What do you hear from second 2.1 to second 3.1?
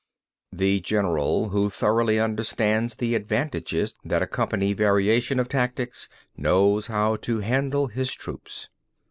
understands